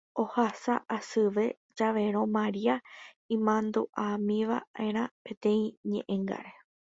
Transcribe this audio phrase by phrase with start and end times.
[0.21, 1.43] Ohasa asyve
[1.81, 2.77] javérõ Maria
[3.37, 6.51] imandu'ámiva'erã peteĩ ñe'ẽngáre